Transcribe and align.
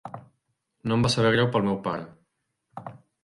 No 0.91 0.97
em 0.99 1.03
va 1.07 1.11
saber 1.17 1.33
greu 1.35 1.51
pel 1.57 1.67
meu 1.69 1.77
pare. 1.89 2.93